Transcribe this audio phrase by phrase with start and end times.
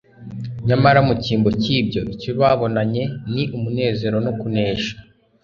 [0.67, 3.03] Nyamara mu cyimbo cy'ibyo, icyo bababonanye
[3.33, 4.93] ni umunezero no kunesha.